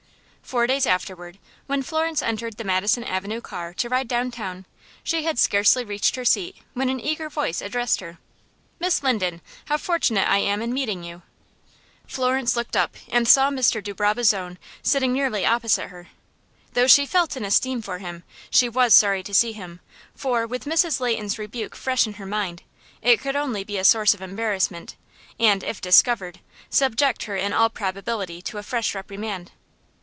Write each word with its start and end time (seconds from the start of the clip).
Four 0.41 0.67
days 0.67 0.85
afterward, 0.85 1.39
when 1.65 1.81
Florence 1.81 2.21
entered 2.21 2.57
the 2.57 2.65
Madison 2.65 3.05
Avenue 3.05 3.39
car 3.39 3.73
to 3.75 3.87
ride 3.87 4.09
downtown, 4.09 4.65
she 5.01 5.23
had 5.23 5.39
scarcely 5.39 5.85
reached 5.85 6.17
her 6.17 6.25
seat 6.25 6.57
when 6.73 6.89
an 6.89 6.99
eager 6.99 7.29
voice 7.29 7.61
addressed 7.61 8.01
her: 8.01 8.17
"Miss 8.77 9.01
Linden, 9.01 9.39
how 9.67 9.77
fortunate 9.77 10.27
I 10.27 10.39
am 10.39 10.61
in 10.61 10.73
meeting 10.73 11.05
you!" 11.05 11.21
Florence 12.05 12.57
looked 12.57 12.75
up 12.75 12.95
and 13.07 13.29
saw 13.29 13.49
Mr. 13.49 13.81
de 13.81 13.93
Brabazon 13.93 14.57
sitting 14.83 15.13
nearly 15.13 15.45
opposite 15.45 15.87
her. 15.87 16.09
Though 16.73 16.87
she 16.87 17.05
felt 17.05 17.37
an 17.37 17.45
esteem 17.45 17.81
for 17.81 17.99
him, 17.99 18.23
she 18.49 18.67
was 18.67 18.93
sorry 18.93 19.23
to 19.23 19.33
see 19.33 19.53
him, 19.53 19.79
for, 20.15 20.45
with 20.45 20.65
Mrs. 20.65 20.99
Leighton's 20.99 21.39
rebuke 21.39 21.75
fresh 21.77 22.05
in 22.05 22.15
her 22.15 22.25
mind, 22.25 22.63
it 23.01 23.21
could 23.21 23.37
only 23.37 23.63
be 23.63 23.77
a 23.77 23.85
source 23.85 24.13
of 24.13 24.21
embarrassment, 24.21 24.97
and, 25.39 25.63
if 25.63 25.79
discovered, 25.79 26.41
subject 26.69 27.23
her 27.23 27.37
in 27.37 27.53
all 27.53 27.69
probability 27.69 28.41
to 28.41 28.57
a 28.57 28.63
fresh 28.63 28.93
reprimand. 28.93 29.51